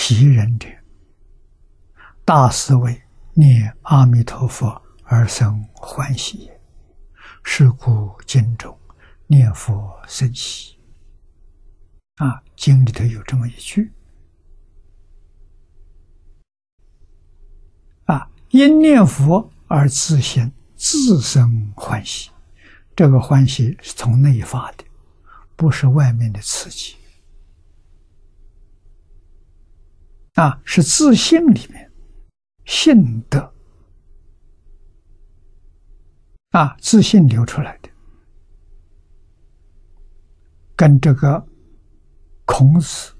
[0.00, 0.68] 喜人者，
[2.24, 3.02] 大思维
[3.34, 6.48] 念阿弥陀佛而生欢喜。
[7.42, 8.78] 是故经中
[9.26, 10.78] 念佛生喜。
[12.14, 13.92] 啊，经里头有这么一句：
[18.04, 22.30] 啊，因念佛而自心自生欢喜。
[22.94, 24.84] 这个欢喜是从内发的，
[25.56, 26.94] 不是外面的刺激。
[30.38, 31.90] 啊，是自信里面
[32.64, 33.52] 信德
[36.50, 37.88] 啊，自信流出来的，
[40.76, 41.44] 跟这个
[42.44, 42.86] 孔子《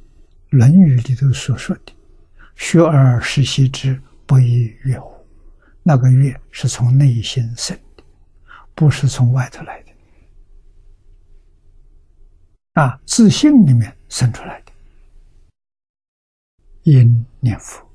[0.51, 1.93] 论语》里头所说的
[2.55, 5.13] “学而时习之，不亦说乎”，
[5.83, 8.05] 那个“悦”是从内心生的，
[8.77, 9.93] 不是从外头来的。
[12.75, 14.68] 啊，自信里面生出来的。
[16.91, 17.87] 因念佛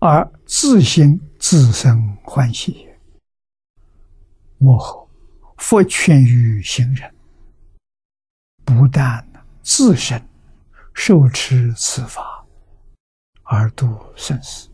[0.00, 2.98] 而自心自生欢喜也。
[4.58, 5.08] 幕后
[5.58, 7.14] 佛劝于行人，
[8.64, 9.24] 不但
[9.62, 10.20] 自身
[10.92, 12.44] 受持此法
[13.44, 14.68] 而度生死，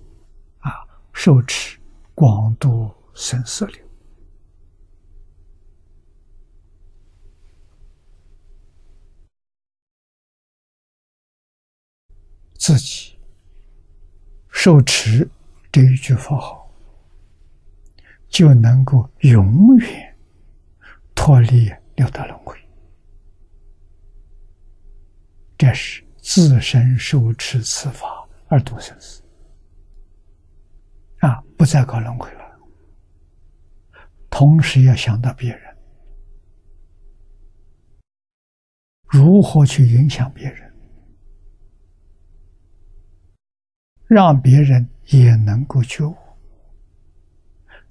[0.61, 0.73] 啊，
[1.13, 1.79] 受持
[2.15, 3.84] 广度生死流。
[12.67, 13.19] 自己
[14.49, 15.29] 受持
[15.71, 16.73] 这一句佛号，
[18.27, 20.17] 就能够永远
[21.15, 22.57] 脱离六道轮回。
[25.59, 29.23] 这是自身受持此法而度生死
[31.19, 32.59] 啊，不再搞轮回了。
[34.31, 35.77] 同时要想到别人
[39.11, 40.74] 如何去影响别人。
[44.15, 46.17] 让别人也能够觉悟，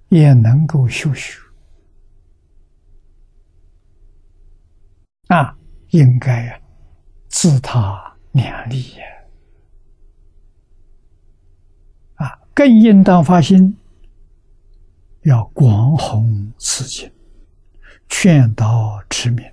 [0.07, 1.37] 也能够修学
[5.27, 5.53] 啊！
[5.89, 6.57] 应该呀，
[7.27, 9.03] 自他两利呀！
[12.15, 13.77] 啊，更应当发心，
[15.23, 17.11] 要广弘此经，
[18.07, 19.45] 劝导持名，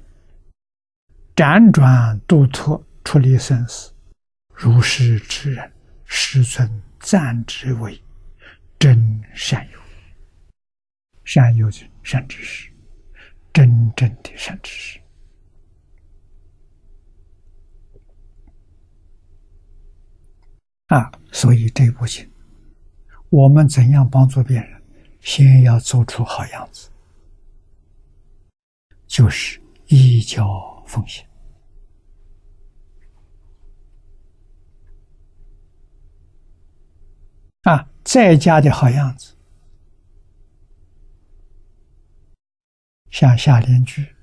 [1.35, 3.93] 辗转度脱，出离生死，
[4.55, 5.73] 如是之人。
[6.33, 8.01] 师尊赞之为
[8.79, 9.81] 真善友，
[11.25, 12.71] 善友就善知识，
[13.53, 15.01] 真正的善知识
[20.87, 21.11] 啊！
[21.33, 22.31] 所以这部经，
[23.31, 24.83] 我们怎样帮助别人，
[25.19, 26.89] 先要做出好样子，
[29.09, 31.29] 就是依教奉献。
[37.63, 39.37] 啊，在家的好样子，
[43.11, 44.17] 像夏莲居、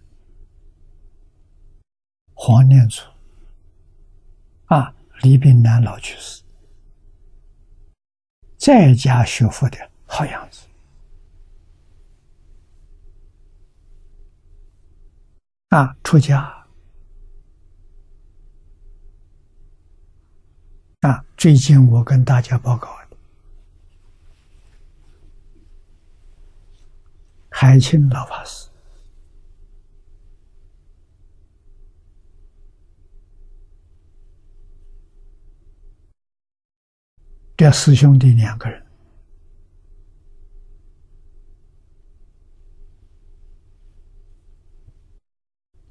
[2.34, 3.04] 黄念祖、
[4.66, 6.42] 啊李炳南老居士，
[8.58, 9.78] 在家学佛的
[10.08, 10.68] 好样子。
[15.70, 16.66] 啊，出家，
[21.02, 22.97] 啊，最近我跟大家报告。
[27.68, 28.70] 海清老法师，
[37.58, 38.82] 这师兄弟两个人，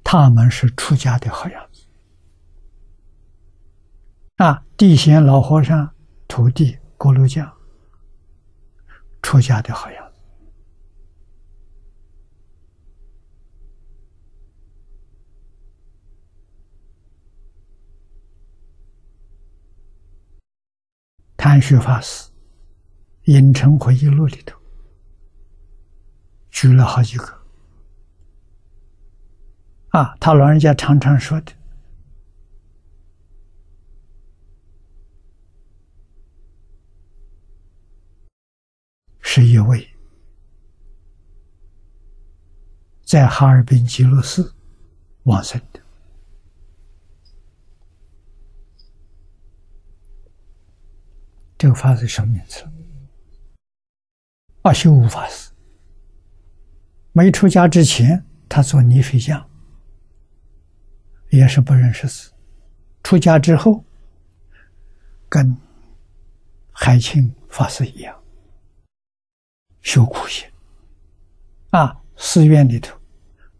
[0.03, 1.85] 他们是出家的好样子。
[4.37, 5.93] 啊，地贤老和尚
[6.27, 7.55] 徒弟锅炉匠，
[9.21, 10.06] 出家的好样。
[21.47, 22.29] 安学法师
[23.23, 24.59] 《隐城回忆录》里头
[26.51, 27.25] 举了好几个
[29.91, 31.53] 啊，他老人家常常说的，
[39.21, 39.89] 是一位
[43.05, 44.53] 在哈尔滨极乐寺
[45.23, 45.86] 往生的。
[51.57, 52.63] 这个法师什么名字？
[54.61, 55.51] 阿修无法师。
[57.13, 59.49] 没出家之前，他做泥水匠，
[61.31, 62.31] 也是不认识字，
[63.01, 63.83] 出家之后，
[65.27, 65.57] 跟
[66.71, 68.15] 海清法师一样，
[69.81, 70.47] 修苦行。
[71.71, 72.95] 啊，寺院里头，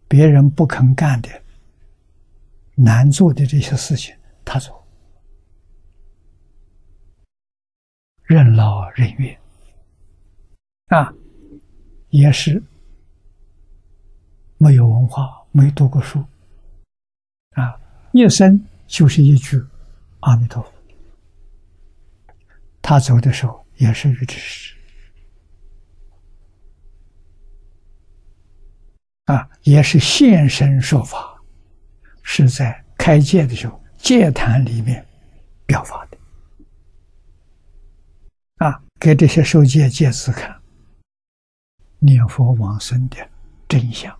[0.07, 1.29] 别人不肯干的、
[2.75, 4.15] 难做的这些事情，
[4.45, 4.87] 他做，
[8.27, 9.35] 任劳任怨。
[10.87, 11.11] 啊，
[12.09, 12.61] 也是
[14.57, 16.23] 没有文化，没读过书，
[17.51, 17.79] 啊，
[18.11, 19.61] 一生就是一句
[20.21, 20.71] 阿弥陀佛。
[22.81, 24.75] 他走的时候也是欲知时，
[29.25, 31.37] 啊，也是现身说法，
[32.23, 35.05] 是在开戒的时候戒坛里面
[35.65, 36.16] 表法的，
[38.99, 40.61] 给这些受戒戒子看。
[41.99, 43.17] 念佛往生的
[43.67, 44.15] 真相，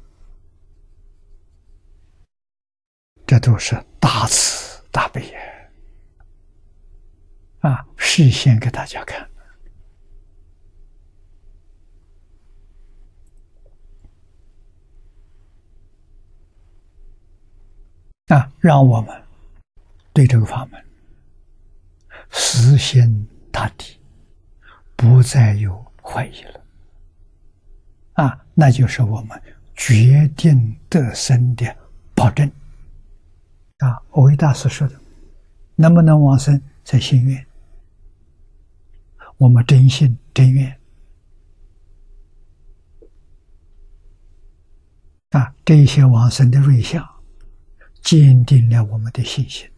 [3.27, 5.31] 这都是大慈大悲！
[7.59, 9.29] 啊，示现给大家看，
[18.29, 19.23] 啊，让我们
[20.13, 20.83] 对这个法门
[22.31, 23.96] 死心塌地，
[24.97, 26.61] 不再有怀疑了。
[28.13, 29.41] 啊，那就是我们
[29.75, 31.73] 决定得生的
[32.15, 32.51] 保证。
[33.77, 34.99] 啊，我为大师说的，
[35.75, 37.45] 能不能往生在心愿？
[39.37, 40.75] 我们真心真愿。
[45.29, 47.07] 啊，这些往生的瑞相，
[48.01, 49.69] 坚定了我们的信心、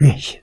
[0.00, 0.38] 愿心。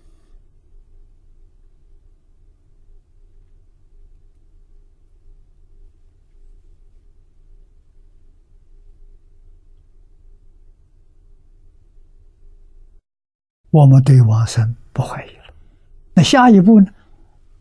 [13.71, 15.53] 我们对往生不怀疑了，
[16.13, 16.93] 那下一步呢？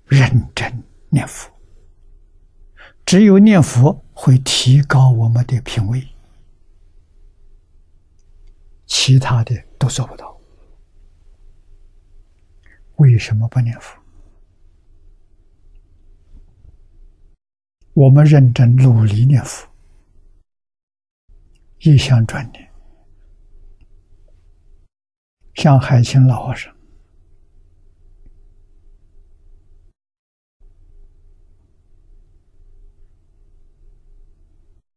[0.07, 1.49] 认真念佛，
[3.07, 6.07] 只有念佛会提高我们的品位，
[8.87, 10.37] 其他的都做不到。
[12.97, 13.97] 为什么不念佛？
[17.95, 19.69] 我们认真努力念佛，
[21.79, 22.70] 一向专念。
[25.55, 26.75] 像海清老和尚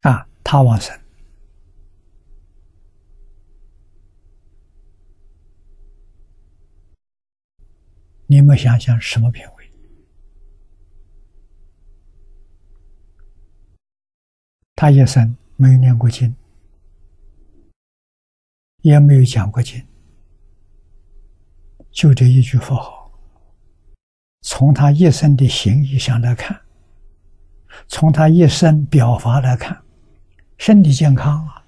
[0.02, 0.98] 啊，他往生，
[8.28, 9.72] 你们想想什么品位？
[14.76, 16.36] 他一生没有念过经，
[18.82, 19.86] 也没有讲过经。
[21.94, 23.12] 就这一句佛号，
[24.42, 26.60] 从他一生的行义上来看，
[27.88, 29.80] 从他一生表法来看，
[30.58, 31.64] 身体健康啊，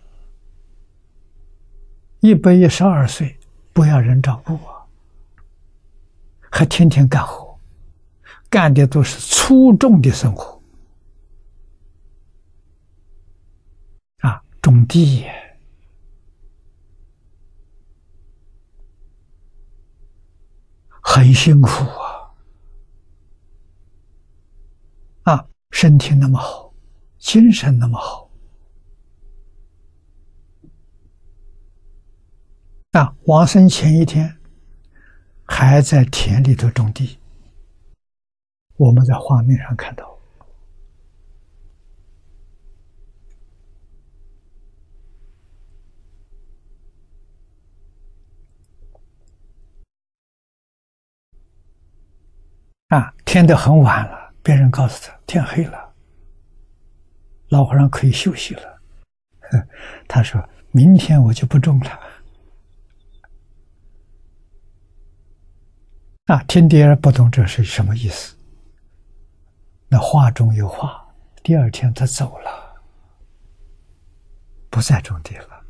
[2.21, 3.37] 一百一十二岁
[3.71, 4.81] 不要人照顾啊，
[6.51, 7.59] 还天天干活，
[8.49, 10.59] 干的都是粗重的生活
[14.21, 15.23] 啊，种地。
[21.15, 22.35] 很辛苦啊！
[25.23, 26.73] 啊，身体那么好，
[27.17, 28.29] 精神那么好，
[32.91, 34.37] 啊，往生前一天
[35.45, 37.17] 还在田里头种地，
[38.75, 40.14] 我们在画面上看到。
[52.95, 55.93] 啊，天都很晚了，别人告诉他天黑了，
[57.49, 58.81] 老和尚可以休息了。
[60.07, 61.99] 他说明天我就不种了。
[66.27, 68.33] 啊，天地不懂这是什么意思？
[69.89, 71.05] 那话中有话，
[71.43, 72.75] 第二天他走了，
[74.69, 75.64] 不再种地了。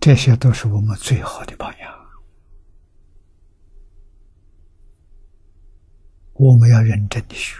[0.00, 1.94] 这些都是我们最好的榜样，
[6.32, 7.56] 我们要认真的学。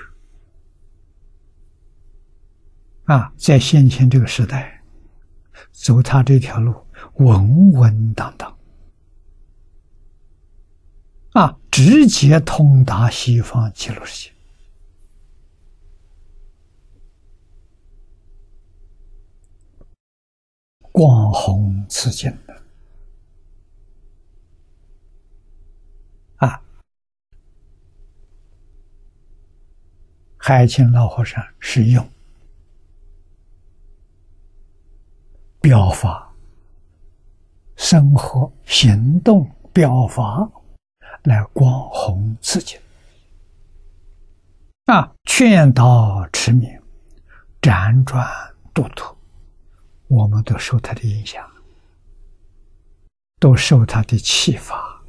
[3.05, 3.31] 啊！
[3.37, 4.83] 在先前这个时代，
[5.73, 6.73] 走他这条路
[7.17, 8.59] 稳稳当当。
[11.33, 14.40] 啊，直接通达西方极乐世界。
[21.01, 22.63] 光弘此经的
[26.37, 26.61] 啊。
[30.37, 32.07] 海清老和尚是用
[35.63, 36.31] 表法、
[37.77, 40.47] 生活、行动、表法
[41.23, 42.79] 来光弘此经
[44.85, 46.79] 啊，劝导持名，
[47.63, 49.17] 辗转度脱。
[50.11, 51.49] 我们都受他的影响，
[53.39, 55.01] 都受他的启发，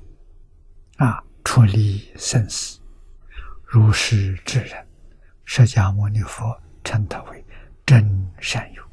[0.97, 2.79] 啊，出离生死，
[3.65, 4.87] 如是之人，
[5.43, 7.43] 释迦牟尼佛称他为
[7.83, 8.83] 真善友，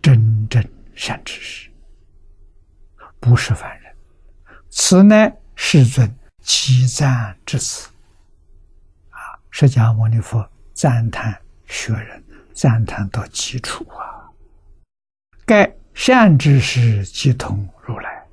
[0.00, 0.64] 真正
[0.94, 1.68] 善知识，
[3.18, 3.92] 不是凡人。
[4.70, 7.90] 此乃世尊积赞之词，
[9.10, 9.18] 啊，
[9.50, 14.11] 释迦牟尼佛赞叹学人，赞叹到极处啊。
[15.52, 18.26] 该善知识即同如来，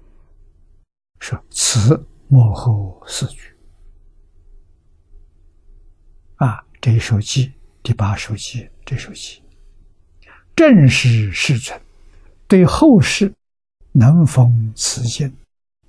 [1.19, 3.53] 说此幕后四句。
[6.37, 7.51] 啊，这一首偈
[7.83, 9.41] 第八首偈，这首偈。
[10.55, 11.77] 正是世尊
[12.47, 13.33] 对后世
[13.91, 15.35] 能逢此经、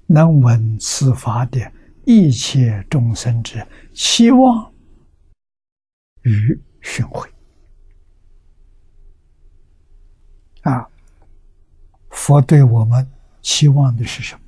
[0.08, 1.72] 能闻此法的
[2.04, 4.72] 一切众生之期望
[6.22, 7.30] 与寻回
[10.62, 10.89] 啊。
[12.30, 13.10] 佛对我们
[13.42, 14.42] 期望的是什么？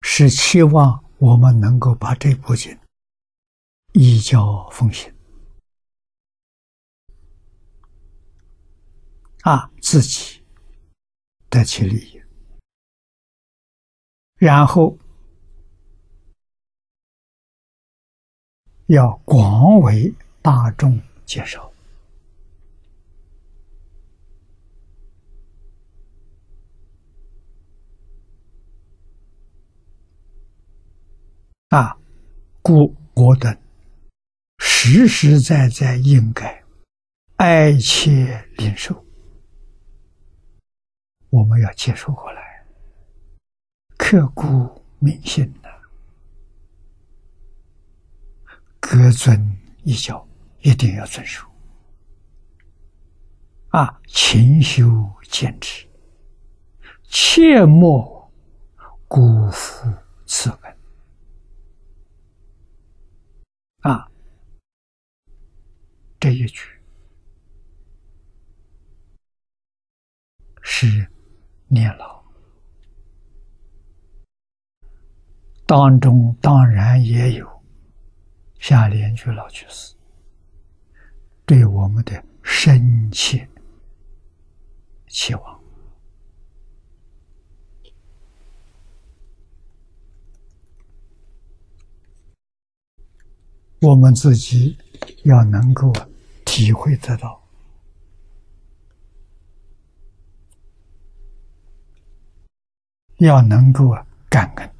[0.00, 2.74] 是期望我们能够把这部经
[3.92, 5.12] 依教奉行，
[9.42, 10.42] 啊，自己
[11.50, 12.22] 得其利益，
[14.36, 14.96] 然后
[18.86, 21.70] 要广为大众介绍。
[31.68, 31.98] 啊，
[32.62, 33.54] 故我等
[34.56, 36.64] 实实在在应该
[37.36, 39.04] 爱切领受，
[41.28, 42.66] 我们要接受过来，
[43.98, 45.68] 刻骨铭心的，
[48.80, 49.38] 各遵
[49.84, 50.26] 一教，
[50.60, 51.46] 一定要遵守。
[53.68, 55.86] 啊，勤修坚持，
[57.02, 58.32] 切莫
[59.06, 59.86] 辜负
[60.24, 60.74] 此本。
[63.82, 64.10] 啊，
[66.20, 66.62] 这一句
[70.62, 71.08] 是
[71.68, 72.22] 念老，
[75.64, 77.62] 当中当然也有
[78.58, 79.94] 下联句老居士
[81.46, 83.48] 对我们的深切
[85.06, 85.60] 期望。
[93.80, 94.76] 我们自己
[95.24, 95.92] 要能够
[96.44, 97.42] 体会得到，
[103.18, 103.96] 要能够
[104.30, 104.74] 感恩，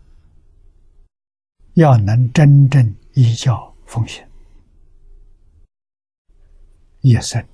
[1.75, 4.27] 要能真正依教奉行，
[7.01, 7.45] 一生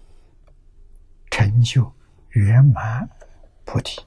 [1.31, 1.91] 成就
[2.31, 3.09] 圆满
[3.65, 4.05] 菩提。